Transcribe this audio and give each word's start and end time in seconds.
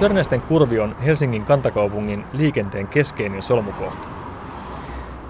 Sörnäisten 0.00 0.40
kurvi 0.40 0.78
on 0.78 0.96
Helsingin 0.96 1.44
kantakaupungin 1.44 2.24
liikenteen 2.32 2.88
keskeinen 2.88 3.42
solmukohta. 3.42 4.08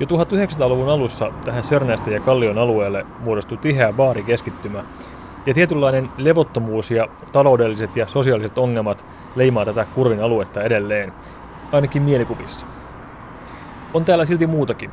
Jo 0.01 0.07
1900-luvun 0.07 0.89
alussa 0.89 1.33
tähän 1.45 1.63
Sörnäisten 1.63 2.15
ja 2.15 2.21
Kallion 2.21 2.59
alueelle 2.59 3.07
muodostui 3.19 3.59
tiheä 3.59 3.93
baarikeskittymä, 3.93 4.85
ja 5.47 5.55
tietynlainen 5.55 6.09
levottomuus 6.17 6.91
ja 6.91 7.09
taloudelliset 7.33 7.97
ja 7.97 8.07
sosiaaliset 8.07 8.59
ongelmat 8.59 9.05
leimaa 9.37 9.65
tätä 9.65 9.87
kurvin 9.95 10.23
aluetta 10.23 10.63
edelleen, 10.63 11.13
ainakin 11.73 12.03
mielikuvissa. 12.03 12.67
On 13.95 14.05
täällä 14.05 14.25
silti 14.25 14.47
muutakin. 14.47 14.91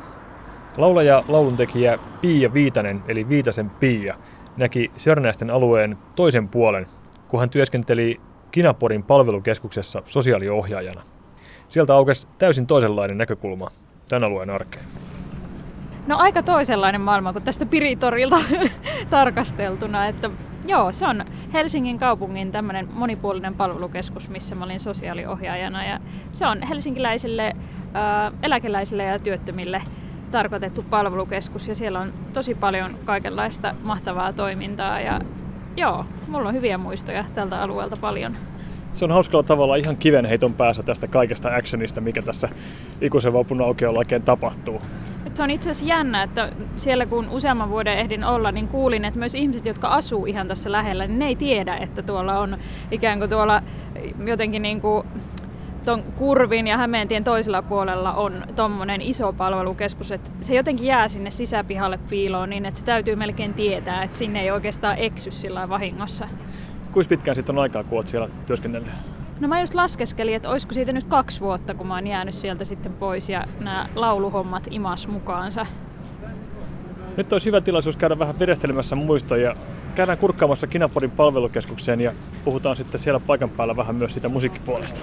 Laulaja 0.76 1.24
lauluntekijä 1.28 1.98
Pia 2.20 2.54
Viitanen, 2.54 3.02
eli 3.08 3.28
Viitasen 3.28 3.70
Pia, 3.70 4.14
näki 4.56 4.90
Sörnäisten 4.96 5.50
alueen 5.50 5.98
toisen 6.16 6.48
puolen, 6.48 6.86
kun 7.28 7.40
hän 7.40 7.50
työskenteli 7.50 8.20
Kinaporin 8.50 9.02
palvelukeskuksessa 9.02 10.02
sosiaaliohjaajana. 10.06 11.02
Sieltä 11.68 11.94
aukesi 11.94 12.28
täysin 12.38 12.66
toisenlainen 12.66 13.18
näkökulma 13.18 13.70
tämän 14.08 14.24
alueen 14.24 14.50
arkeen. 14.50 14.84
No 16.06 16.16
aika 16.18 16.42
toisenlainen 16.42 17.00
maailma 17.00 17.32
kuin 17.32 17.44
tästä 17.44 17.66
Piritorilta 17.66 18.40
tarkasteltuna. 19.10 20.06
Että 20.06 20.30
joo, 20.66 20.92
se 20.92 21.06
on 21.06 21.24
Helsingin 21.52 21.98
kaupungin 21.98 22.52
tämmöinen 22.52 22.88
monipuolinen 22.92 23.54
palvelukeskus, 23.54 24.28
missä 24.28 24.54
mä 24.54 24.64
olin 24.64 24.80
sosiaaliohjaajana. 24.80 25.84
Ja 25.84 26.00
se 26.32 26.46
on 26.46 26.62
helsinkiläisille, 26.62 27.56
ää, 27.94 28.32
eläkeläisille 28.42 29.04
ja 29.04 29.18
työttömille 29.18 29.82
tarkoitettu 30.30 30.82
palvelukeskus 30.82 31.68
ja 31.68 31.74
siellä 31.74 32.00
on 32.00 32.12
tosi 32.32 32.54
paljon 32.54 32.98
kaikenlaista 33.04 33.74
mahtavaa 33.82 34.32
toimintaa 34.32 35.00
ja 35.00 35.20
joo, 35.76 36.04
mulla 36.28 36.48
on 36.48 36.54
hyviä 36.54 36.78
muistoja 36.78 37.24
tältä 37.34 37.62
alueelta 37.62 37.96
paljon. 37.96 38.36
Se 38.94 39.04
on 39.04 39.10
hauskalla 39.10 39.42
tavalla 39.42 39.76
ihan 39.76 39.96
kivenheiton 39.96 40.54
päässä 40.54 40.82
tästä 40.82 41.08
kaikesta 41.08 41.54
actionista, 41.54 42.00
mikä 42.00 42.22
tässä 42.22 42.48
ikuisen 43.00 43.32
vapun 43.32 43.60
aukiolla 43.60 43.98
oikein 43.98 44.22
tapahtuu. 44.22 44.82
Se 45.34 45.42
on 45.42 45.50
itse 45.50 45.70
asiassa 45.70 45.88
jännä, 45.88 46.22
että 46.22 46.52
siellä 46.76 47.06
kun 47.06 47.28
useamman 47.28 47.70
vuoden 47.70 47.98
ehdin 47.98 48.24
olla, 48.24 48.52
niin 48.52 48.68
kuulin, 48.68 49.04
että 49.04 49.18
myös 49.18 49.34
ihmiset, 49.34 49.66
jotka 49.66 49.88
asuu 49.88 50.26
ihan 50.26 50.48
tässä 50.48 50.72
lähellä, 50.72 51.06
niin 51.06 51.18
ne 51.18 51.26
ei 51.26 51.36
tiedä, 51.36 51.76
että 51.76 52.02
tuolla 52.02 52.38
on 52.38 52.58
ikään 52.90 53.18
kuin 53.18 53.30
tuolla 53.30 53.62
jotenkin 54.26 54.62
niin 54.62 54.80
kuin 54.80 55.06
tuon 55.84 56.02
kurvin 56.02 56.66
ja 56.66 56.76
Hämeentien 56.76 57.24
toisella 57.24 57.62
puolella 57.62 58.12
on 58.12 58.32
tuommoinen 58.56 59.02
iso 59.02 59.32
palvelukeskus, 59.32 60.12
että 60.12 60.30
se 60.40 60.54
jotenkin 60.54 60.86
jää 60.86 61.08
sinne 61.08 61.30
sisäpihalle 61.30 61.98
piiloon 62.08 62.50
niin, 62.50 62.66
että 62.66 62.80
se 62.80 62.86
täytyy 62.86 63.16
melkein 63.16 63.54
tietää, 63.54 64.02
että 64.02 64.18
sinne 64.18 64.40
ei 64.42 64.50
oikeastaan 64.50 64.98
eksy 64.98 65.30
sillä 65.30 65.68
vahingossa. 65.68 66.28
Kuinka 66.92 67.08
pitkään 67.08 67.34
sitten 67.34 67.58
on 67.58 67.62
aikaa, 67.62 67.84
kun 67.84 67.98
olet 67.98 68.08
siellä 68.08 68.28
työskennellyt? 68.46 68.92
No 69.40 69.48
mä 69.48 69.60
just 69.60 69.74
laskeskelin, 69.74 70.34
että 70.34 70.50
olisiko 70.50 70.74
siitä 70.74 70.92
nyt 70.92 71.04
kaksi 71.04 71.40
vuotta, 71.40 71.74
kun 71.74 71.86
mä 71.86 71.94
oon 71.94 72.06
jäänyt 72.06 72.34
sieltä 72.34 72.64
sitten 72.64 72.92
pois 72.92 73.28
ja 73.28 73.44
nämä 73.60 73.88
lauluhommat 73.94 74.62
imas 74.70 75.08
mukaansa. 75.08 75.66
Nyt 77.16 77.32
olisi 77.32 77.46
hyvä 77.46 77.60
tilaisuus 77.60 77.96
käydä 77.96 78.18
vähän 78.18 78.38
vedestelemässä 78.38 78.96
muistoja. 78.96 79.56
Käydään 79.94 80.18
kurkkaamassa 80.18 80.66
Kinaporin 80.66 81.10
palvelukeskukseen 81.10 82.00
ja 82.00 82.12
puhutaan 82.44 82.76
sitten 82.76 83.00
siellä 83.00 83.20
paikan 83.20 83.50
päällä 83.50 83.76
vähän 83.76 83.96
myös 83.96 84.12
siitä 84.12 84.28
musiikkipuolesta. 84.28 85.00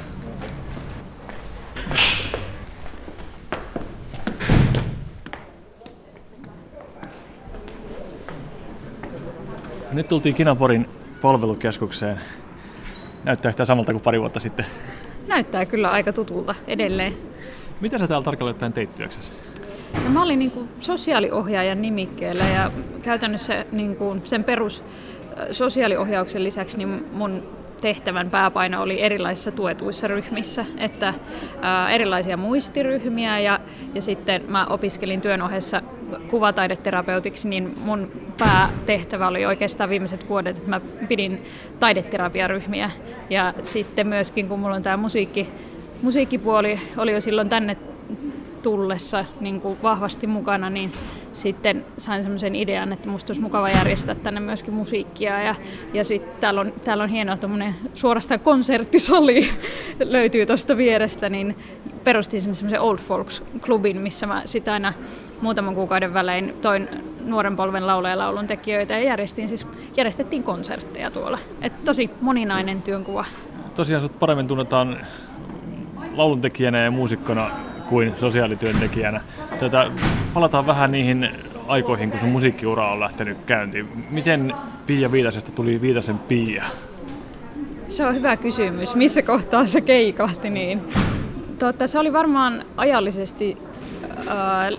Nyt 9.95 10.07
tultiin 10.07 10.35
Kinaporin 10.35 10.89
palvelukeskukseen. 11.21 12.19
Näyttää 13.23 13.51
sitä 13.51 13.65
samalta 13.65 13.91
kuin 13.91 14.01
pari 14.01 14.19
vuotta 14.19 14.39
sitten. 14.39 14.65
Näyttää 15.27 15.65
kyllä 15.65 15.89
aika 15.89 16.13
tutulta 16.13 16.55
edelleen. 16.67 17.13
Mitä 17.81 17.97
sä 17.97 18.07
täällä 18.07 18.25
tarkalleen 18.25 18.56
ottaen 18.56 18.73
teit 18.73 18.94
työksessä? 18.94 19.33
No, 20.03 20.09
mä 20.09 20.23
olin 20.23 20.39
niin 20.39 20.51
kuin 20.51 20.69
sosiaaliohjaajan 20.79 21.81
nimikkeellä 21.81 22.44
ja 22.44 22.72
käytännössä 23.01 23.66
niin 23.72 23.95
kuin 23.95 24.22
sen 24.25 24.44
perus 24.44 24.83
sosiaaliohjauksen 25.51 26.44
lisäksi 26.44 26.77
niin 26.77 27.06
mun 27.13 27.44
tehtävän 27.81 28.30
pääpaino 28.30 28.81
oli 28.81 29.02
erilaisissa 29.02 29.52
tuetuissa 29.52 30.08
ryhmissä, 30.08 30.66
että 30.78 31.13
ää, 31.62 31.90
erilaisia 31.90 32.38
muistiryhmiä 32.38 33.40
ja, 33.40 33.59
ja 33.96 34.02
sitten 34.02 34.44
mä 34.47 34.66
opiskelin 34.66 35.22
työn 35.22 35.41
ohessa 35.41 35.81
kuvataideterapeutiksi, 36.30 37.50
niin 37.50 37.74
mun 37.86 38.12
päätehtävä 38.38 39.28
oli 39.28 39.46
oikeastaan 39.46 39.90
viimeiset 39.90 40.30
vuodet, 40.30 40.58
että 40.58 40.69
mä 40.69 40.81
pidin 41.08 41.46
taideterapiaryhmiä. 41.80 42.91
Ja 43.30 43.53
sitten 43.63 44.07
myöskin 44.07 44.47
kun 44.47 44.59
mulla 44.59 44.75
on 44.75 44.84
tämä 44.84 44.97
musiikki, 44.97 45.50
musiikkipuoli 46.02 46.80
oli 46.97 47.12
jo 47.12 47.22
silloin 47.22 47.50
tänne 47.50 47.78
tullessa 48.62 49.25
niin 49.40 49.62
kuin 49.62 49.78
vahvasti 49.84 50.28
mukana, 50.28 50.69
niin 50.69 50.92
sitten 51.35 51.85
sain 51.97 52.23
semmoisen 52.23 52.56
idean, 52.56 52.94
että 52.94 53.09
musta 53.09 53.29
olisi 53.31 53.41
mukava 53.41 53.69
järjestää 53.69 54.16
tänne 54.16 54.40
myöskin 54.40 54.73
musiikkia. 54.73 55.44
Ja, 55.44 55.56
ja 55.94 56.03
sitten 56.03 56.34
täällä 56.40 56.62
on, 56.62 56.73
täällä 56.84 57.03
on 57.03 57.09
hieno 57.09 57.38
tuommoinen 57.38 57.75
suorastaan 57.94 58.40
konserttisali 58.40 59.50
löytyy 60.00 60.45
tuosta 60.45 60.78
vierestä, 60.78 61.29
niin 61.29 61.56
perustin 62.03 62.41
sinne 62.41 62.56
semmoisen 62.56 62.81
Old 62.81 63.00
Folks-klubin, 63.00 63.97
missä 63.97 64.28
mä 64.28 64.41
sitä 64.45 64.74
aina 64.74 64.94
muutaman 65.41 65.75
kuukauden 65.75 66.13
välein 66.13 66.53
toin 66.62 66.90
nuoren 67.25 67.56
polven 67.56 67.88
laulajalaulun 67.88 68.47
tekijöitä 68.47 68.94
ja 68.94 69.03
järjestin, 69.03 69.50
siis, 69.50 69.68
järjestettiin 69.97 70.44
konsertteja 70.44 71.12
tuolla. 71.12 71.40
Et 71.62 71.85
tosi 71.85 72.09
moninainen 72.22 72.81
työnkuva. 72.81 73.25
Tosiaan 73.75 74.01
sut 74.01 74.19
paremmin 74.19 74.47
tunnetaan 74.47 75.06
lauluntekijänä 76.16 76.84
ja 76.84 76.91
muusikkona 76.91 77.50
kuin 77.90 78.13
sosiaalityöntekijänä. 78.19 79.22
Tätä, 79.59 79.91
palataan 80.34 80.68
vähän 80.68 80.91
niihin 80.91 81.29
aikoihin, 81.68 82.12
kun 82.12 82.19
sun 82.19 82.29
musiikkiura 82.29 82.91
on 82.91 83.00
lähtenyt 83.00 83.38
käyntiin. 83.46 84.06
Miten 84.09 84.53
Pia 84.85 85.12
Viitasesta 85.12 85.51
tuli 85.51 85.81
Viitasen 85.81 86.19
Pia? 86.19 86.63
Se 87.88 88.06
on 88.06 88.16
hyvä 88.16 88.38
kysymys. 88.38 88.95
Missä 88.95 89.22
kohtaa 89.22 89.66
se 89.66 89.81
keikahti 89.81 90.50
niin? 90.50 90.81
Totta, 91.59 91.88
se 91.88 92.00
oli 92.00 92.13
varmaan 92.13 92.66
ajallisesti 92.78 93.57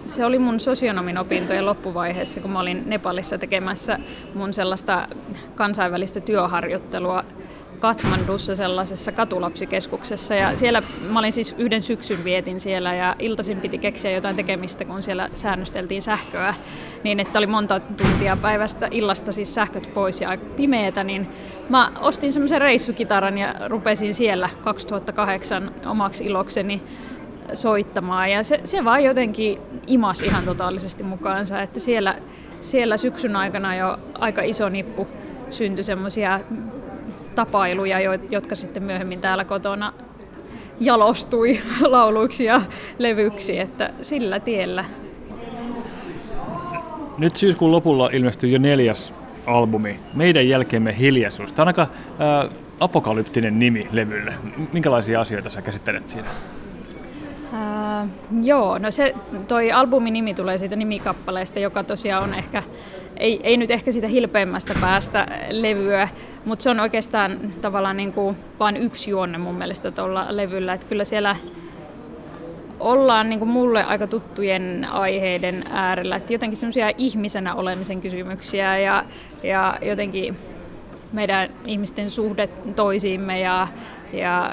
se 0.07 0.25
oli 0.25 0.39
mun 0.39 0.61
sosionomin 0.61 1.19
opintojen 1.19 1.67
loppuvaiheessa, 1.67 2.41
kun 2.41 2.51
mä 2.51 2.61
olin 2.61 2.83
Nepalissa 2.87 3.39
tekemässä 3.39 3.99
mun 4.35 4.55
sellaista 4.55 5.09
kansainvälistä 5.55 6.21
työharjoittelua 6.21 7.25
Katmandussa 7.87 8.57
sellaisessa 8.57 9.13
katulapsikeskuksessa. 9.13 10.35
Ja 10.35 10.57
siellä 10.57 10.83
mä 11.11 11.19
olin 11.19 11.33
siis 11.33 11.55
yhden 11.59 11.83
syksyn 11.83 12.25
vietin 12.25 12.61
siellä 12.61 12.95
ja 12.95 13.17
iltaisin 13.19 13.61
piti 13.61 13.79
keksiä 13.79 14.11
jotain 14.11 14.37
tekemistä, 14.37 14.85
kun 14.85 15.03
siellä 15.03 15.31
säännösteltiin 15.35 16.03
sähköä. 16.03 16.55
Niin, 17.05 17.21
että 17.21 17.39
oli 17.39 17.47
monta 17.47 17.81
tuntia 17.81 18.37
päivästä 18.37 18.89
illasta 18.91 19.33
siis 19.33 19.55
sähköt 19.55 19.95
pois 19.95 20.21
ja 20.21 20.39
pimeätä, 20.57 21.05
niin 21.05 21.29
mä 21.69 21.93
ostin 22.01 22.33
semmoisen 22.33 22.61
reissukitaran 22.61 23.39
ja 23.39 23.55
rupesin 23.67 24.15
siellä 24.15 24.49
2008 24.65 25.71
omaksi 25.87 26.25
ilokseni 26.25 26.83
soittamaan. 27.55 28.31
Ja 28.31 28.43
se, 28.43 28.61
se 28.65 28.85
vaan 28.85 29.05
jotenkin 29.05 29.59
imas 29.87 30.23
ihan 30.23 30.45
totaalisesti 30.45 31.03
mukaansa, 31.03 31.63
että 31.63 31.81
siellä, 31.81 32.17
siellä 32.63 32.97
syksyn 32.97 33.37
aikana 33.37 33.77
jo 33.77 33.99
aika 34.15 34.43
iso 34.43 34.69
nippu 34.69 35.09
syntyi 35.51 35.85
semmoisia 35.85 36.41
tapailuja, 37.37 37.99
jotka 38.31 38.55
sitten 38.55 38.83
myöhemmin 38.83 39.21
täällä 39.21 39.45
kotona 39.45 39.93
jalostui 40.81 41.61
lauluiksi 41.83 42.45
ja 42.45 42.63
levyksi, 42.99 43.59
että 43.59 43.91
sillä 44.03 44.41
tiellä. 44.41 44.85
Nyt 47.19 47.37
syyskuun 47.37 47.73
lopulla 47.73 48.11
ilmestyi 48.13 48.53
jo 48.53 48.59
neljäs 48.59 49.15
albumi, 49.47 50.01
Meidän 50.15 50.49
jälkeemme 50.49 50.99
hiljaisuus. 50.99 51.53
Tämä 51.53 51.65
on 51.65 51.69
aika 51.69 51.83
äh, 51.83 52.57
apokalyptinen 52.81 53.59
nimi 53.59 53.89
levylle. 53.93 54.35
Minkälaisia 54.73 55.21
asioita 55.21 55.49
sä 55.49 55.63
käsittelet 55.63 56.09
siinä? 56.09 56.29
Uh, 57.53 58.09
joo, 58.43 58.79
no 58.79 58.91
se, 58.91 59.15
toi 59.49 59.73
albumin 59.73 60.13
nimi 60.13 60.35
tulee 60.35 60.59
siitä 60.59 60.77
nimikappaleesta, 60.77 61.59
joka 61.59 61.85
tosiaan 61.85 62.23
on 62.23 62.35
ehkä, 62.35 62.63
ei, 63.17 63.41
ei 63.43 63.57
nyt 63.57 63.71
ehkä 63.71 63.93
siitä 63.93 64.09
hilpeimmästä 64.09 64.75
päästä 64.81 65.27
levyä, 65.51 66.09
mutta 66.45 66.63
se 66.63 66.71
on 66.71 66.81
oikeastaan 66.81 67.53
tavallaan 67.61 67.97
niin 67.97 68.13
kuin 68.13 68.37
vain 68.61 68.77
yksi 68.77 69.11
juonne 69.11 69.39
mun 69.39 69.55
mielestä 69.55 69.91
tuolla 69.91 70.27
levyllä. 70.31 70.73
Että 70.73 70.87
kyllä 70.87 71.05
siellä 71.05 71.37
ollaan 72.81 73.29
niin 73.29 73.39
kuin 73.39 73.49
mulle 73.49 73.85
aika 73.85 74.07
tuttujen 74.07 74.87
aiheiden 74.91 75.65
äärellä. 75.71 76.17
Että 76.17 76.33
jotenkin 76.33 76.57
semmoisia 76.57 76.91
ihmisenä 76.99 77.55
olemisen 77.55 78.01
kysymyksiä 78.01 78.79
ja, 78.79 79.05
ja 79.43 79.79
jotenkin 79.83 80.37
meidän 81.13 81.51
ihmisten 81.65 82.11
suhde 82.11 82.47
toisiimme 82.77 83.41
ja, 83.41 83.69
ja 84.13 84.53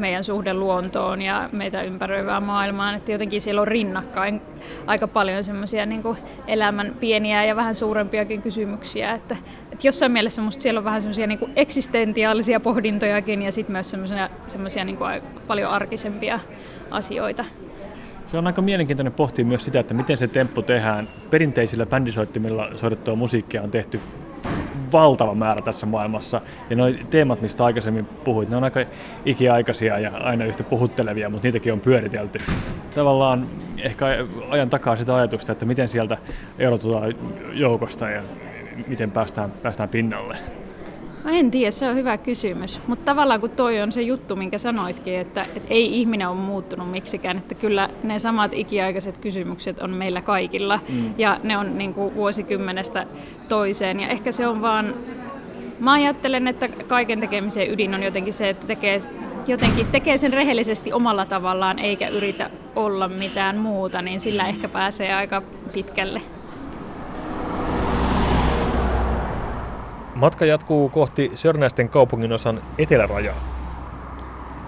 meidän 0.00 0.24
suhde 0.24 0.54
luontoon 0.54 1.22
ja 1.22 1.48
meitä 1.52 1.82
ympäröivään 1.82 2.42
maailmaan. 2.42 2.94
Että 2.94 3.12
jotenkin 3.12 3.40
siellä 3.40 3.60
on 3.60 3.68
rinnakkain 3.68 4.40
aika 4.86 5.08
paljon 5.08 5.44
semmoisia 5.44 5.86
niin 5.86 6.02
elämän 6.46 6.96
pieniä 7.00 7.44
ja 7.44 7.56
vähän 7.56 7.74
suurempiakin 7.74 8.42
kysymyksiä. 8.42 9.12
Että, 9.12 9.36
että 9.72 9.88
jossain 9.88 10.12
mielessä 10.12 10.42
musta 10.42 10.62
siellä 10.62 10.78
on 10.78 10.84
vähän 10.84 11.02
semmoisia 11.02 11.26
niin 11.26 11.38
eksistentiaalisia 11.56 12.60
pohdintojakin 12.60 13.42
ja 13.42 13.52
sitten 13.52 13.72
myös 13.72 13.90
semmoisia 14.46 14.84
niin 14.84 14.98
paljon 15.46 15.70
arkisempia 15.70 16.40
asioita. 16.90 17.44
Se 18.26 18.38
on 18.38 18.46
aika 18.46 18.62
mielenkiintoinen 18.62 19.12
pohtia 19.12 19.44
myös 19.44 19.64
sitä, 19.64 19.80
että 19.80 19.94
miten 19.94 20.16
se 20.16 20.28
temppu 20.28 20.62
tehdään. 20.62 21.08
Perinteisillä 21.30 21.86
bändisoittimilla 21.86 22.68
soitettua 22.76 23.14
musiikkia 23.14 23.62
on 23.62 23.70
tehty 23.70 24.00
valtava 24.92 25.34
määrä 25.34 25.62
tässä 25.62 25.86
maailmassa. 25.86 26.40
Ja 26.70 26.76
nuo 26.76 26.86
teemat, 27.10 27.40
mistä 27.40 27.64
aikaisemmin 27.64 28.04
puhuit, 28.04 28.48
ne 28.48 28.56
on 28.56 28.64
aika 28.64 28.80
ikiaikaisia 29.26 29.98
ja 29.98 30.10
aina 30.16 30.44
yhtä 30.44 30.64
puhuttelevia, 30.64 31.30
mutta 31.30 31.46
niitäkin 31.46 31.72
on 31.72 31.80
pyöritelty. 31.80 32.38
Tavallaan 32.94 33.46
ehkä 33.78 34.06
ajan 34.50 34.70
takaa 34.70 34.96
sitä 34.96 35.16
ajatusta, 35.16 35.52
että 35.52 35.66
miten 35.66 35.88
sieltä 35.88 36.18
erotutaan 36.58 37.14
joukosta 37.52 38.10
ja 38.10 38.22
miten 38.86 39.10
päästään, 39.10 39.50
päästään 39.50 39.88
pinnalle. 39.88 40.36
No 41.24 41.30
en 41.30 41.50
tiedä, 41.50 41.70
se 41.70 41.88
on 41.88 41.96
hyvä 41.96 42.18
kysymys. 42.18 42.80
Mutta 42.86 43.04
tavallaan 43.04 43.40
kun 43.40 43.50
toi 43.50 43.80
on 43.80 43.92
se 43.92 44.02
juttu, 44.02 44.36
minkä 44.36 44.58
sanoitkin, 44.58 45.18
että, 45.18 45.46
että 45.56 45.74
ei 45.74 46.00
ihminen 46.00 46.28
ole 46.28 46.36
muuttunut 46.36 46.90
miksikään, 46.90 47.38
että 47.38 47.54
kyllä 47.54 47.88
ne 48.02 48.18
samat 48.18 48.52
ikiaikaiset 48.54 49.16
kysymykset 49.16 49.78
on 49.82 49.90
meillä 49.90 50.22
kaikilla 50.22 50.80
mm. 50.88 51.14
ja 51.18 51.40
ne 51.42 51.56
on 51.56 51.78
niin 51.78 51.94
kuin 51.94 52.14
vuosikymmenestä 52.14 53.06
toiseen 53.48 54.00
ja 54.00 54.08
ehkä 54.08 54.32
se 54.32 54.46
on 54.46 54.62
vaan, 54.62 54.94
mä 55.80 55.92
ajattelen, 55.92 56.48
että 56.48 56.68
kaiken 56.68 57.20
tekemisen 57.20 57.70
ydin 57.70 57.94
on 57.94 58.02
jotenkin 58.02 58.34
se, 58.34 58.48
että 58.48 58.66
tekee 58.66 59.00
jotenkin 59.46 59.86
tekee 59.86 60.18
sen 60.18 60.32
rehellisesti 60.32 60.92
omalla 60.92 61.26
tavallaan 61.26 61.78
eikä 61.78 62.08
yritä 62.08 62.50
olla 62.76 63.08
mitään 63.08 63.56
muuta, 63.56 64.02
niin 64.02 64.20
sillä 64.20 64.48
ehkä 64.48 64.68
pääsee 64.68 65.14
aika 65.14 65.42
pitkälle. 65.72 66.22
Matka 70.20 70.44
jatkuu 70.44 70.88
kohti 70.88 71.30
Sörnäisten 71.34 71.88
kaupungin 71.88 72.32
osan 72.32 72.62
etelärajaa. 72.78 73.36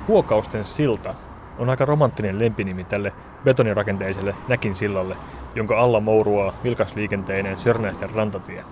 Huokausten 0.09 0.65
silta 0.65 1.15
on 1.59 1.71
aika 1.71 1.85
romanttinen 1.85 2.39
lempinimi 2.39 2.85
tälle 2.85 3.13
betonirakenteiselle 3.45 4.35
Näkin 4.49 4.75
sillalle, 4.75 5.17
jonka 5.55 5.81
alla 5.81 6.01
mouruaa 6.01 6.53
vilkasliikenteinen 6.65 7.59
Sörnäisten 7.59 8.11
rantatie. 8.11 8.65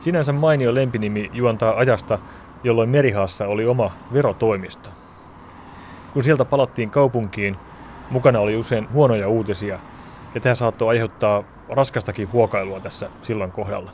Sinänsä 0.00 0.32
mainio 0.32 0.74
lempinimi 0.74 1.30
juontaa 1.32 1.74
ajasta, 1.76 2.18
jolloin 2.64 2.88
Merihaassa 2.88 3.46
oli 3.46 3.66
oma 3.66 3.90
verotoimisto. 4.12 4.90
Kun 6.12 6.24
sieltä 6.24 6.44
palattiin 6.44 6.90
kaupunkiin, 6.90 7.56
mukana 8.10 8.40
oli 8.40 8.56
usein 8.56 8.92
huonoja 8.92 9.28
uutisia, 9.28 9.78
ja 10.34 10.40
tämä 10.40 10.54
saattoi 10.54 10.88
aiheuttaa 10.88 11.42
raskastakin 11.68 12.32
huokailua 12.32 12.80
tässä 12.80 13.10
sillan 13.22 13.52
kohdalla. 13.52 13.90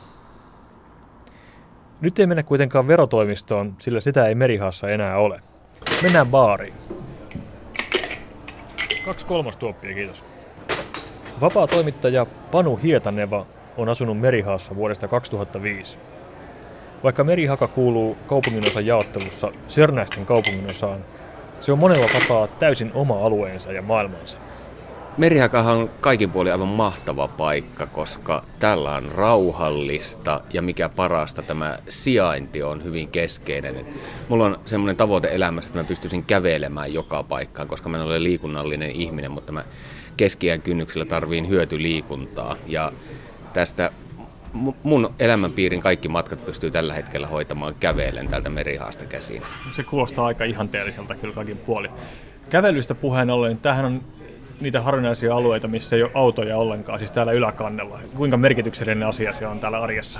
Nyt 2.01 2.19
ei 2.19 2.27
mennä 2.27 2.43
kuitenkaan 2.43 2.87
verotoimistoon, 2.87 3.75
sillä 3.79 3.99
sitä 3.99 4.25
ei 4.25 4.35
Merihaassa 4.35 4.89
enää 4.89 5.17
ole. 5.17 5.41
Mennään 6.03 6.27
baariin. 6.27 6.73
Kaksi 9.05 9.25
kolmostuoppia, 9.25 9.93
kiitos. 9.93 10.23
Vapaa 11.41 11.67
toimittaja 11.67 12.25
Panu 12.51 12.75
Hietaneva 12.75 13.45
on 13.77 13.89
asunut 13.89 14.19
Merihaassa 14.19 14.75
vuodesta 14.75 15.07
2005. 15.07 15.97
Vaikka 17.03 17.23
Merihaka 17.23 17.67
kuuluu 17.67 18.17
kaupunginosan 18.27 18.85
jaottelussa 18.85 19.51
Sörnäisten 19.67 20.25
kaupunginosaan, 20.25 21.05
se 21.59 21.71
on 21.71 21.79
monella 21.79 22.07
tapaa 22.19 22.47
täysin 22.47 22.91
oma 22.93 23.25
alueensa 23.25 23.71
ja 23.71 23.81
maailmansa. 23.81 24.37
Merihakahan 25.21 25.77
on 25.77 25.89
kaikin 26.01 26.31
puolin 26.31 26.51
aivan 26.51 26.67
mahtava 26.67 27.27
paikka, 27.27 27.85
koska 27.85 28.43
tällä 28.59 28.95
on 28.95 29.11
rauhallista 29.11 30.41
ja 30.53 30.61
mikä 30.61 30.89
parasta, 30.89 31.41
tämä 31.41 31.77
sijainti 31.89 32.63
on 32.63 32.83
hyvin 32.83 33.07
keskeinen. 33.07 33.77
Et 33.77 33.87
mulla 34.29 34.45
on 34.45 34.59
semmoinen 34.65 34.95
tavoite 34.95 35.27
elämässä, 35.31 35.69
että 35.69 35.79
mä 35.79 35.83
pystyisin 35.83 36.23
kävelemään 36.23 36.93
joka 36.93 37.23
paikkaan, 37.23 37.67
koska 37.67 37.89
mä 37.89 37.97
en 37.97 38.03
ole 38.03 38.23
liikunnallinen 38.23 38.91
ihminen, 38.91 39.31
mutta 39.31 39.51
mä 39.51 39.63
keskiään 40.17 40.61
kynnyksellä 40.61 41.05
tarviin 41.05 41.49
hyötyliikuntaa. 41.49 42.55
Ja 42.67 42.91
tästä 43.53 43.91
mun 44.83 45.13
elämänpiirin 45.19 45.81
kaikki 45.81 46.07
matkat 46.07 46.45
pystyy 46.45 46.71
tällä 46.71 46.93
hetkellä 46.93 47.27
hoitamaan 47.27 47.75
kävelen 47.79 48.27
täältä 48.27 48.49
merihaasta 48.49 49.05
käsiin. 49.05 49.41
Se 49.75 49.83
kuulostaa 49.83 50.25
aika 50.25 50.43
ihanteelliselta 50.43 51.15
kyllä 51.15 51.33
kaikin 51.33 51.57
puoli. 51.57 51.89
Kävelystä 52.49 52.95
puheen 52.95 53.29
ollen, 53.29 53.57
tämähän 53.57 53.85
on 53.85 54.01
niitä 54.61 54.81
harvinaisia 54.81 55.35
alueita, 55.35 55.67
missä 55.67 55.95
ei 55.95 56.03
ole 56.03 56.11
autoja 56.13 56.57
ollenkaan, 56.57 56.99
siis 56.99 57.11
täällä 57.11 57.31
yläkannella. 57.31 57.99
Kuinka 58.15 58.37
merkityksellinen 58.37 59.07
asia 59.07 59.33
se 59.33 59.47
on 59.47 59.59
täällä 59.59 59.79
arjessa? 59.79 60.19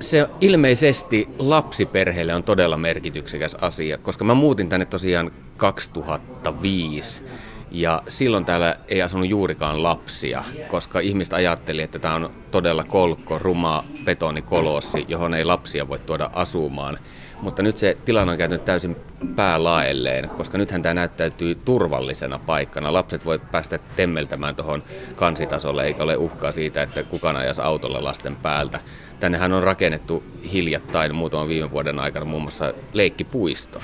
Se 0.00 0.28
ilmeisesti 0.40 1.28
lapsiperheelle 1.38 2.34
on 2.34 2.42
todella 2.42 2.76
merkityksekäs 2.76 3.54
asia, 3.54 3.98
koska 3.98 4.24
mä 4.24 4.34
muutin 4.34 4.68
tänne 4.68 4.86
tosiaan 4.86 5.30
2005 5.56 7.22
ja 7.70 8.02
silloin 8.08 8.44
täällä 8.44 8.76
ei 8.88 9.02
asunut 9.02 9.28
juurikaan 9.28 9.82
lapsia, 9.82 10.44
koska 10.68 11.00
ihmiset 11.00 11.34
ajatteli, 11.34 11.82
että 11.82 11.98
tämä 11.98 12.14
on 12.14 12.30
todella 12.50 12.84
kolkko, 12.84 13.38
ruma 13.38 13.84
betonikolossi, 14.04 15.04
johon 15.08 15.34
ei 15.34 15.44
lapsia 15.44 15.88
voi 15.88 15.98
tuoda 15.98 16.30
asumaan. 16.32 16.98
Mutta 17.40 17.62
nyt 17.62 17.78
se 17.78 17.96
tilanne 18.04 18.32
on 18.32 18.38
käynyt 18.38 18.64
täysin 18.64 18.96
päälaelleen, 19.36 20.28
koska 20.28 20.58
nythän 20.58 20.82
tämä 20.82 20.94
näyttäytyy 20.94 21.54
turvallisena 21.54 22.38
paikkana. 22.38 22.92
Lapset 22.92 23.24
voi 23.24 23.38
päästä 23.38 23.78
temmeltämään 23.96 24.56
tuohon 24.56 24.82
kansitasolle, 25.14 25.84
eikä 25.84 26.02
ole 26.02 26.16
uhkaa 26.16 26.52
siitä, 26.52 26.82
että 26.82 27.02
kukaan 27.02 27.36
ajaisi 27.36 27.60
autolla 27.60 28.04
lasten 28.04 28.36
päältä. 28.36 28.80
Tännehän 29.20 29.52
on 29.52 29.62
rakennettu 29.62 30.24
hiljattain 30.52 31.14
muutaman 31.14 31.48
viime 31.48 31.70
vuoden 31.70 31.98
aikana 31.98 32.24
muun 32.26 32.42
muassa 32.42 32.74
leikkipuisto. 32.92 33.80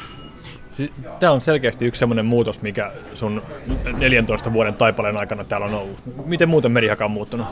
Tämä 1.21 1.33
on 1.33 1.41
selkeästi 1.41 1.87
yksi 1.87 1.99
sellainen 1.99 2.27
muutos, 2.27 2.63
mikä 2.63 2.93
sun 3.15 3.43
14 3.99 4.53
vuoden 4.53 4.75
taipaleen 4.75 5.17
aikana 5.17 5.45
täällä 5.45 5.67
on 5.67 5.75
ollut. 5.75 6.03
Miten 6.25 6.49
muuten 6.49 6.73
Merihaka 6.73 7.05
on 7.05 7.11
muuttunut? 7.11 7.47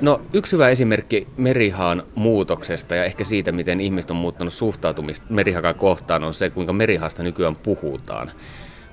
No 0.00 0.20
yksi 0.32 0.52
hyvä 0.52 0.68
esimerkki 0.68 1.28
Merihaan 1.36 2.02
muutoksesta 2.14 2.94
ja 2.94 3.04
ehkä 3.04 3.24
siitä, 3.24 3.52
miten 3.52 3.80
ihmiset 3.80 4.10
on 4.10 4.16
muuttanut 4.16 4.52
suhtautumista 4.52 5.26
Merihakan 5.28 5.74
kohtaan, 5.74 6.24
on 6.24 6.34
se, 6.34 6.50
kuinka 6.50 6.72
Merihasta 6.72 7.22
nykyään 7.22 7.56
puhutaan. 7.56 8.30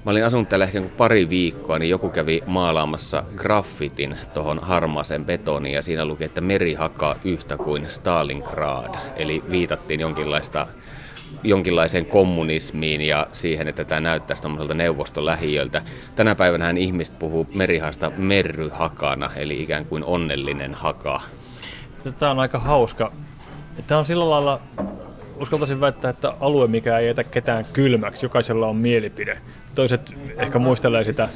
Mä 0.06 0.12
olin 0.12 0.26
asunut 0.26 0.50
täällä 0.50 0.66
ehkä 0.66 0.82
pari 0.98 1.30
viikkoa, 1.30 1.80
niin 1.80 1.90
joku 1.90 2.10
kävi 2.10 2.44
maalaamassa 2.46 3.24
graffitin 3.36 4.18
tuohon 4.34 4.60
harmaaseen 4.62 5.26
betoniin 5.26 5.76
ja 5.76 5.82
siinä 5.82 6.06
luki, 6.06 6.24
että 6.24 6.42
Merihaka 6.42 7.16
yhtä 7.24 7.58
kuin 7.58 7.86
Stalingrad. 7.90 8.96
Eli 9.16 9.44
viitattiin 9.52 10.00
jonkinlaista 10.00 10.68
jonkinlaiseen 11.44 12.06
kommunismiin 12.06 13.02
ja 13.02 13.28
siihen, 13.32 13.68
että 13.68 13.86
tämä 13.86 14.02
näyttäisi 14.02 14.42
tuommoiselta 14.42 14.74
neuvostolähiöltä. 14.74 15.82
Tänä 16.16 16.36
päivänä 16.36 16.74
ihmiset 16.78 17.20
puhuu 17.20 17.48
merihasta 17.54 18.12
merryhakana, 18.18 19.32
eli 19.36 19.64
ikään 19.64 19.86
kuin 19.86 20.04
onnellinen 20.04 20.74
haka. 20.74 21.22
Tämä 22.20 22.32
on 22.32 22.40
aika 22.40 22.60
hauska. 22.60 23.12
Tämä 23.88 24.00
on 24.00 24.06
sillä 24.06 24.30
lailla, 24.30 24.60
uskaltaisin 25.36 25.82
väittää, 25.82 26.10
että 26.10 26.34
alue, 26.40 26.68
mikä 26.68 26.98
ei 26.98 27.08
jätä 27.08 27.24
ketään 27.24 27.66
kylmäksi, 27.74 28.26
jokaisella 28.26 28.68
on 28.68 28.76
mielipide. 28.76 29.42
Toiset 29.76 30.16
ehkä 30.38 30.60
muistelee 30.60 31.04
sitä 31.04 31.30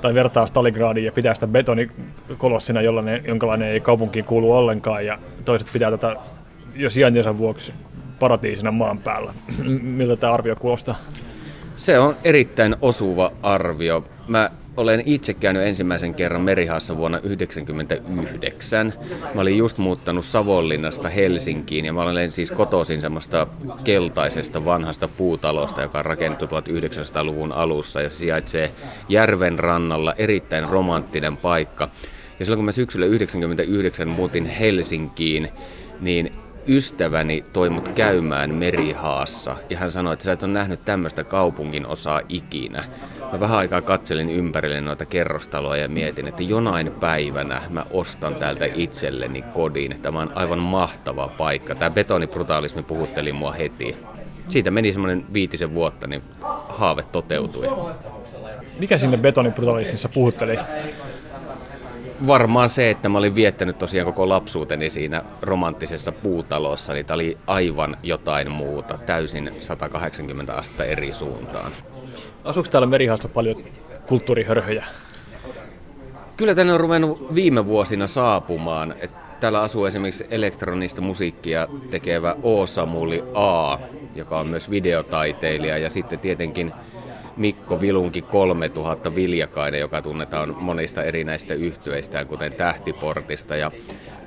tai 0.00 0.14
vertaa 0.14 0.46
Stalingradin 0.46 1.04
ja 1.04 1.12
pitää 1.12 1.34
sitä 1.34 1.46
betonikolossina, 1.46 2.82
jollainen, 2.82 3.24
jonkalainen 3.26 3.68
ei 3.68 3.80
kaupunkiin 3.80 4.24
kuulu 4.24 4.52
ollenkaan, 4.52 5.06
ja 5.06 5.18
toiset 5.44 5.68
pitää 5.72 5.90
tätä 5.90 6.16
jo 6.74 6.90
sijaintinsa 6.90 7.38
vuoksi 7.38 7.72
paratiisina 8.22 8.70
maan 8.70 8.98
päällä. 8.98 9.34
Miltä 9.82 10.16
tämä 10.16 10.32
arvio 10.32 10.56
kuulostaa? 10.56 10.98
Se 11.76 11.98
on 11.98 12.16
erittäin 12.24 12.76
osuva 12.80 13.32
arvio. 13.42 14.04
Mä 14.28 14.50
olen 14.76 15.02
itse 15.06 15.34
käynyt 15.34 15.62
ensimmäisen 15.62 16.14
kerran 16.14 16.40
Merihaassa 16.40 16.96
vuonna 16.96 17.18
1999. 17.18 18.92
Mä 19.34 19.40
olin 19.40 19.58
just 19.58 19.78
muuttanut 19.78 20.24
Savonlinnasta 20.24 21.08
Helsinkiin 21.08 21.84
ja 21.84 21.92
mä 21.92 22.02
olen 22.02 22.30
siis 22.30 22.50
kotoisin 22.50 23.00
semmoista 23.00 23.46
keltaisesta 23.84 24.64
vanhasta 24.64 25.08
puutalosta, 25.08 25.82
joka 25.82 25.98
on 25.98 26.04
rakennettu 26.04 26.46
1900-luvun 26.46 27.52
alussa 27.52 28.00
ja 28.00 28.10
se 28.10 28.16
sijaitsee 28.16 28.70
järven 29.08 29.58
rannalla, 29.58 30.14
erittäin 30.18 30.68
romanttinen 30.68 31.36
paikka. 31.36 31.88
Ja 32.38 32.44
silloin 32.44 32.58
kun 32.58 32.64
mä 32.64 32.72
syksyllä 32.72 33.06
1999 33.06 34.08
muutin 34.08 34.46
Helsinkiin, 34.46 35.48
niin 36.00 36.32
ystäväni 36.68 37.44
toi 37.52 37.70
mut 37.70 37.88
käymään 37.88 38.54
Merihaassa 38.54 39.56
ja 39.70 39.78
hän 39.78 39.90
sanoi, 39.90 40.12
että 40.12 40.24
sä 40.24 40.32
et 40.32 40.42
ole 40.42 40.52
nähnyt 40.52 40.84
tämmöistä 40.84 41.24
kaupungin 41.24 41.86
osaa 41.86 42.20
ikinä. 42.28 42.84
Mä 43.32 43.40
vähän 43.40 43.58
aikaa 43.58 43.80
katselin 43.80 44.30
ympärille 44.30 44.80
noita 44.80 45.06
kerrostaloja 45.06 45.82
ja 45.82 45.88
mietin, 45.88 46.28
että 46.28 46.42
jonain 46.42 46.92
päivänä 46.92 47.62
mä 47.70 47.86
ostan 47.90 48.34
täältä 48.34 48.64
itselleni 48.74 49.42
kodin. 49.42 50.00
Tämä 50.02 50.20
on 50.20 50.32
aivan 50.34 50.58
mahtava 50.58 51.28
paikka. 51.28 51.74
Tämä 51.74 51.90
betonibrutaalismi 51.90 52.82
puhutteli 52.82 53.32
mua 53.32 53.52
heti. 53.52 53.96
Siitä 54.48 54.70
meni 54.70 54.92
semmoinen 54.92 55.26
viitisen 55.32 55.74
vuotta, 55.74 56.06
niin 56.06 56.22
haave 56.68 57.02
toteutui. 57.02 57.68
Mikä 58.78 58.98
sinne 58.98 59.16
betonibrutalismissa 59.16 60.08
puhutteli? 60.08 60.58
Varmaan 62.26 62.68
se, 62.68 62.90
että 62.90 63.08
mä 63.08 63.18
olin 63.18 63.34
viettänyt 63.34 63.78
tosiaan 63.78 64.06
koko 64.06 64.28
lapsuuteni 64.28 64.90
siinä 64.90 65.22
romanttisessa 65.42 66.12
puutalossa, 66.12 66.92
niin 66.92 67.06
tämä 67.06 67.14
oli 67.14 67.38
aivan 67.46 67.96
jotain 68.02 68.50
muuta, 68.50 68.98
täysin 68.98 69.52
180 69.58 70.54
astetta 70.54 70.84
eri 70.84 71.12
suuntaan. 71.12 71.72
Asuuko 72.44 72.68
täällä 72.70 72.86
Merihaassa 72.86 73.28
paljon 73.28 73.64
kulttuurihörhöjä? 74.06 74.84
Kyllä 76.36 76.54
tänne 76.54 76.72
on 76.72 76.80
ruvennut 76.80 77.34
viime 77.34 77.66
vuosina 77.66 78.06
saapumaan. 78.06 78.94
Että 79.00 79.18
täällä 79.40 79.60
asuu 79.60 79.84
esimerkiksi 79.84 80.26
elektronista 80.30 81.00
musiikkia 81.00 81.68
tekevä 81.90 82.36
O. 82.42 82.66
Samuli 82.66 83.24
A, 83.34 83.78
joka 84.14 84.40
on 84.40 84.46
myös 84.46 84.70
videotaiteilija, 84.70 85.78
ja 85.78 85.90
sitten 85.90 86.18
tietenkin 86.18 86.72
Mikko 87.36 87.80
Vilunki 87.80 88.22
3000 88.22 89.14
Viljakainen, 89.14 89.80
joka 89.80 90.02
tunnetaan 90.02 90.56
monista 90.58 91.02
erinäistä 91.02 91.54
yhtyeistä, 91.54 92.24
kuten 92.24 92.52
Tähtiportista. 92.52 93.56
Ja 93.56 93.70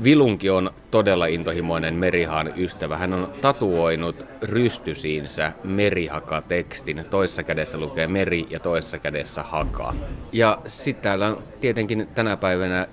Vilunki 0.04 0.50
on 0.50 0.72
todella 0.92 1.26
intohimoinen 1.26 1.94
merihaan 1.94 2.54
ystävä. 2.58 2.98
Hän 2.98 3.14
on 3.14 3.34
tatuoinut 3.42 4.26
rystysiinsä 4.42 5.52
merihaka-tekstin. 5.64 7.06
Toisessa 7.10 7.44
kädessä 7.44 7.78
lukee 7.78 8.08
meri 8.08 8.46
ja 8.50 8.60
toisessa 8.60 9.00
kädessä 9.00 9.44
haka. 9.44 9.94
Ja 10.32 10.58
sitten 10.66 11.04
täällä 11.04 11.28
on 11.28 11.44
tietenkin 11.62 12.08
tänä 12.16 12.38
päivänä 12.38 12.88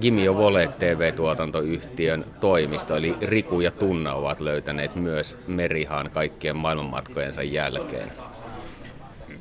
Gimio 0.00 0.36
Vole 0.36 0.68
TV-tuotantoyhtiön 0.78 2.24
toimisto, 2.40 2.96
eli 2.96 3.16
Riku 3.20 3.60
ja 3.60 3.70
Tunna 3.70 4.14
ovat 4.14 4.40
löytäneet 4.40 4.94
myös 4.94 5.36
merihaan 5.46 6.10
kaikkien 6.10 6.56
maailmanmatkojensa 6.56 7.42
jälkeen 7.42 8.10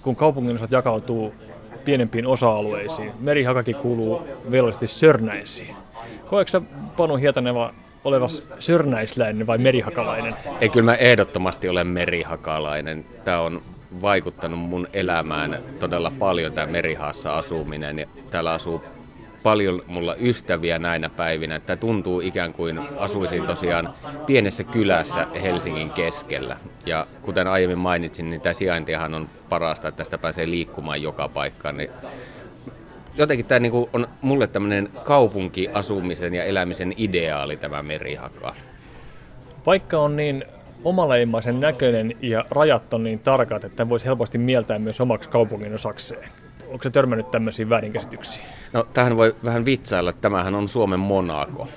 kun 0.01 0.15
kaupungin 0.15 0.55
osat 0.55 0.71
jakautuu 0.71 1.33
pienempiin 1.85 2.27
osa-alueisiin, 2.27 3.11
merihakakin 3.19 3.75
kuuluu 3.75 4.27
velvollisesti 4.51 4.87
sörnäisiin. 4.87 5.75
Koetko 6.25 6.49
sä, 6.49 6.61
Panu 6.97 7.15
Hietaneva, 7.15 7.73
olevas 8.03 8.43
sörnäisläinen 8.59 9.47
vai 9.47 9.57
merihakalainen? 9.57 10.33
Ei, 10.61 10.69
kyllä 10.69 10.85
mä 10.85 10.95
ehdottomasti 10.95 11.69
olen 11.69 11.87
merihakalainen. 11.87 13.05
Tämä 13.23 13.39
on 13.39 13.61
vaikuttanut 14.01 14.59
mun 14.59 14.87
elämään 14.93 15.59
todella 15.79 16.11
paljon 16.19 16.53
tämä 16.53 16.67
merihaassa 16.67 17.37
asuminen. 17.37 18.07
Täällä 18.31 18.51
asuu 18.51 18.81
paljon 19.43 19.83
mulla 19.87 20.15
ystäviä 20.15 20.79
näinä 20.79 21.09
päivinä. 21.09 21.59
Tämä 21.59 21.77
tuntuu 21.77 22.21
ikään 22.21 22.53
kuin 22.53 22.79
asuisin 22.97 23.45
tosiaan 23.45 23.93
pienessä 24.25 24.63
kylässä 24.63 25.27
Helsingin 25.41 25.89
keskellä. 25.89 26.57
Ja 26.85 27.07
kuten 27.21 27.47
aiemmin 27.47 27.77
mainitsin, 27.77 28.29
niin 28.29 28.41
tämä 28.41 28.53
sijaintihan 28.53 29.13
on 29.13 29.27
parasta, 29.49 29.87
että 29.87 29.97
tästä 29.97 30.17
pääsee 30.17 30.49
liikkumaan 30.49 31.01
joka 31.01 31.27
paikkaan. 31.29 31.77
Niin 31.77 31.89
jotenkin 33.17 33.45
tämä 33.45 33.59
niinku 33.59 33.89
on 33.93 34.07
mulle 34.21 34.47
tämmöinen 34.47 34.89
kaupunkiasumisen 35.03 36.33
ja 36.33 36.43
elämisen 36.43 36.93
ideaali 36.97 37.57
tämä 37.57 37.83
merihaka. 37.83 38.55
Paikka 39.65 39.99
on 39.99 40.15
niin 40.15 40.45
omaleimaisen 40.83 41.59
näköinen 41.59 42.13
ja 42.21 42.45
rajat 42.51 42.93
on 42.93 43.03
niin 43.03 43.19
tarkat, 43.19 43.63
että 43.63 43.89
voisi 43.89 44.05
helposti 44.05 44.37
mieltää 44.37 44.79
myös 44.79 45.01
omaksi 45.01 45.29
kaupungin 45.29 45.75
osakseen. 45.75 46.29
Onko 46.67 46.83
se 46.83 46.89
törmännyt 46.89 47.31
tämmöisiin 47.31 47.69
väärinkäsityksiin? 47.69 48.45
No 48.73 48.87
tähän 48.93 49.17
voi 49.17 49.35
vähän 49.43 49.65
vitsailla, 49.65 50.09
että 50.09 50.21
tämähän 50.21 50.55
on 50.55 50.67
Suomen 50.67 50.99
Monaco. 50.99 51.67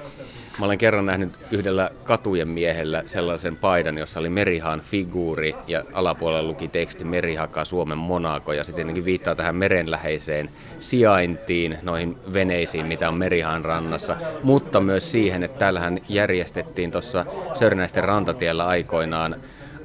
Mä 0.61 0.67
olen 0.67 0.79
kerran 0.79 1.07
nähnyt 1.07 1.39
yhdellä 1.51 1.91
katujen 2.05 2.49
miehellä 2.49 3.03
sellaisen 3.07 3.57
paidan, 3.57 3.99
jossa 3.99 4.21
oli 4.21 4.29
Merihaan 4.29 4.81
figuuri 4.81 5.55
ja 5.67 5.85
alapuolella 5.93 6.49
luki 6.49 6.69
teksti 6.69 7.05
Merihaka 7.05 7.65
Suomen 7.65 7.99
Monaco 7.99 8.53
ja 8.53 8.65
sitten 8.65 8.83
jotenkin 8.83 9.05
viittaa 9.05 9.35
tähän 9.35 9.57
merenläheiseen 9.57 10.51
sijaintiin, 10.79 11.79
noihin 11.83 12.17
veneisiin, 12.33 12.87
mitä 12.87 13.09
on 13.09 13.15
Merihaan 13.15 13.65
rannassa, 13.65 14.17
mutta 14.43 14.81
myös 14.81 15.13
siihen, 15.13 15.43
että 15.43 15.59
täällähän 15.59 15.99
järjestettiin 16.09 16.91
tuossa 16.91 17.27
Sörnäisten 17.55 18.05
rantatiellä 18.05 18.67
aikoinaan 18.67 19.37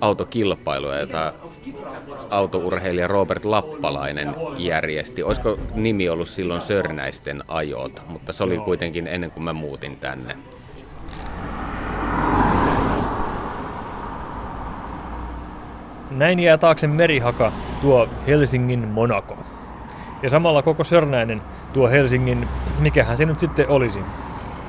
autokilpailuja, 0.01 0.99
jota 0.99 1.33
autourheilija 2.29 3.07
Robert 3.07 3.45
Lappalainen 3.45 4.35
järjesti. 4.57 5.23
Olisiko 5.23 5.59
nimi 5.75 6.09
ollut 6.09 6.29
silloin 6.29 6.61
Sörnäisten 6.61 7.43
ajot, 7.47 8.01
mutta 8.07 8.33
se 8.33 8.43
oli 8.43 8.57
kuitenkin 8.57 9.07
ennen 9.07 9.31
kuin 9.31 9.43
mä 9.43 9.53
muutin 9.53 9.97
tänne. 9.99 10.35
Näin 16.11 16.39
jää 16.39 16.57
taakse 16.57 16.87
merihaka, 16.87 17.51
tuo 17.81 18.09
Helsingin 18.27 18.87
Monaco. 18.87 19.37
Ja 20.23 20.29
samalla 20.29 20.61
koko 20.61 20.83
Sörnäinen 20.83 21.41
tuo 21.73 21.89
Helsingin, 21.89 22.47
mikähän 22.79 23.17
se 23.17 23.25
nyt 23.25 23.39
sitten 23.39 23.69
olisi. 23.69 23.99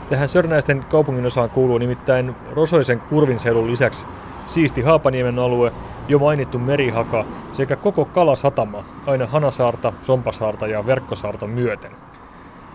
Tähän 0.09 0.29
Sörnäisten 0.29 0.85
kaupungin 0.85 1.27
osaan 1.27 1.51
kuuluu 1.51 1.79
nimittäin 1.79 2.37
Rosoisen 2.53 3.01
kurvinseudun 3.01 3.71
lisäksi 3.71 4.07
siisti 4.47 4.83
Haapaniemen 4.83 5.39
alue, 5.39 5.73
jo 6.09 6.19
mainittu 6.19 6.59
merihaka 6.59 7.25
sekä 7.53 7.77
koko 7.77 8.05
kalasatama, 8.05 8.85
aina 9.07 9.27
Hanasaarta, 9.27 9.93
Sompasaarta 10.03 10.67
ja 10.67 10.87
Verkkosaarta 10.87 11.47
myöten. 11.47 11.93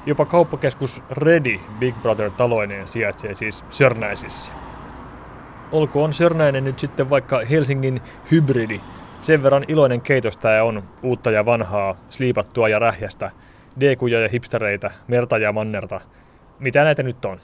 Jopa 0.05 0.25
kauppakeskus 0.25 1.03
Redi 1.11 1.59
Big 1.79 1.95
Brother 2.01 2.31
taloineen 2.31 2.87
sijaitsee 2.87 3.33
siis 3.33 3.63
Sörnäisissä. 3.69 4.53
Olkoon 5.71 6.13
Sörnäinen 6.13 6.63
nyt 6.63 6.79
sitten 6.79 7.09
vaikka 7.09 7.41
Helsingin 7.49 8.01
hybridi, 8.31 8.81
sen 9.21 9.43
verran 9.43 9.63
iloinen 9.67 10.01
keitostaja 10.01 10.63
on 10.63 10.83
uutta 11.03 11.31
ja 11.31 11.45
vanhaa, 11.45 11.95
sliipattua 12.09 12.69
ja 12.69 12.79
rähjästä, 12.79 13.31
dekuja 13.79 14.19
ja 14.19 14.29
hipstereitä, 14.29 14.91
merta 15.07 15.37
ja 15.37 15.51
mannerta. 15.51 16.01
Mitä 16.59 16.83
näitä 16.83 17.03
nyt 17.03 17.25
on? 17.25 17.39